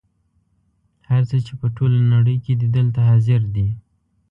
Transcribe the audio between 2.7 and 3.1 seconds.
دلته